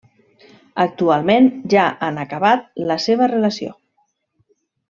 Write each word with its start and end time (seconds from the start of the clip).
Actualment, 0.85 1.51
ja 1.75 1.85
han 2.07 2.19
acabat 2.23 2.67
la 2.93 3.01
seva 3.07 3.31
relació. 3.37 3.73